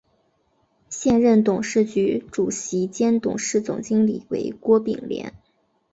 [0.89, 5.31] 现任董事局主席兼董事总经理为郭炳联。